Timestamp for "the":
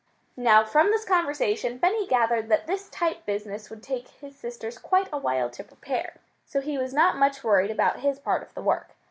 8.55-8.63